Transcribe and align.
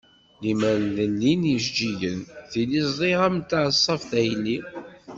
Limer 0.43 0.79
di 0.95 1.05
llin 1.19 1.41
yijeǧǧigen 1.51 2.19
tili 2.51 2.81
ẓdiɣ-am-d 2.91 3.43
taɛeṣṣabt 3.49 4.09
a 4.19 4.21
yelli. 4.27 4.57